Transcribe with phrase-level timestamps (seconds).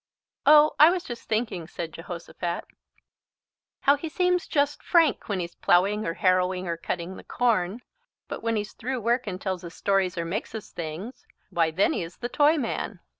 [0.47, 0.73] "Oh!
[0.79, 2.65] I was just thinking," said Jehosophat,
[3.81, 7.83] "how he seems just Frank when he's ploughing or harrowing or cutting the corn.
[8.27, 11.93] But when he's through work and tells us stories or makes us things, why then
[11.93, 12.99] he is the Toyman."